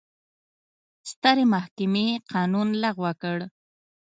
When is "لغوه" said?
2.83-3.11